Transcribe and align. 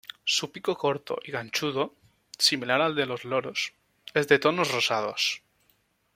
Su 0.23 0.51
pico 0.51 0.75
corto 0.75 1.19
y 1.23 1.29
ganchudo, 1.29 1.93
similar 2.39 2.81
al 2.81 2.95
de 2.95 3.05
los 3.05 3.23
loros, 3.23 3.73
es 4.15 4.27
de 4.27 4.39
tonos 4.39 4.71
rosados. 4.71 5.43